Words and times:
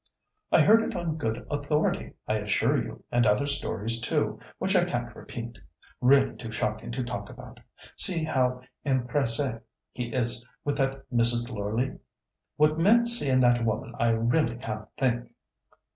"I 0.51 0.61
heard 0.63 0.81
it 0.81 0.95
on 0.95 1.17
good 1.17 1.45
authority, 1.51 2.13
I 2.27 2.37
assure 2.37 2.83
you, 2.83 3.03
and 3.11 3.27
other 3.27 3.45
stories 3.45 4.01
too, 4.01 4.39
which 4.57 4.75
I 4.75 4.83
can't 4.83 5.15
repeat—really 5.15 6.37
too 6.37 6.51
shocking 6.51 6.91
to 6.93 7.03
talk 7.03 7.29
about. 7.29 7.59
See 7.97 8.23
how 8.23 8.61
empresse 8.83 9.61
he 9.91 10.05
is 10.07 10.43
with 10.65 10.77
that 10.77 11.07
Mrs. 11.11 11.49
Loreleigh! 11.49 11.99
What 12.55 12.79
men 12.79 13.05
see 13.05 13.29
in 13.29 13.41
that 13.41 13.63
women 13.63 13.93
I 13.99 14.07
really 14.09 14.55
can't 14.57 14.87
think." 14.97 15.33